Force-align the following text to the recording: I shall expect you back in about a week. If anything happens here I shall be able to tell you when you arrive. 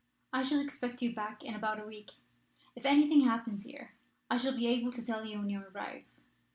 I 0.33 0.41
shall 0.41 0.59
expect 0.59 1.03
you 1.03 1.13
back 1.13 1.43
in 1.43 1.53
about 1.53 1.79
a 1.79 1.85
week. 1.85 2.13
If 2.75 2.87
anything 2.87 3.21
happens 3.21 3.65
here 3.65 3.93
I 4.31 4.37
shall 4.37 4.55
be 4.57 4.65
able 4.65 4.91
to 4.93 5.05
tell 5.05 5.23
you 5.23 5.37
when 5.37 5.49
you 5.51 5.63
arrive. 5.75 6.05